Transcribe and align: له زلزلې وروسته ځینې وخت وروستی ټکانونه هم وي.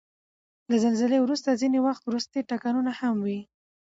له 0.69 0.75
زلزلې 0.83 1.17
وروسته 1.21 1.59
ځینې 1.61 1.79
وخت 1.87 2.03
وروستی 2.05 2.47
ټکانونه 2.49 2.91
هم 2.99 3.15
وي. 3.25 3.39